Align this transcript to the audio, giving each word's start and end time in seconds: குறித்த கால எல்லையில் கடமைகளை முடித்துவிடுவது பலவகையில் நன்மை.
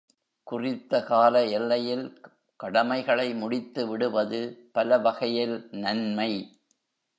குறித்த 0.47 1.03
கால 1.03 1.43
எல்லையில் 1.45 2.05
கடமைகளை 2.55 3.33
முடித்துவிடுவது 3.33 4.41
பலவகையில் 4.71 5.67
நன்மை. 5.71 6.31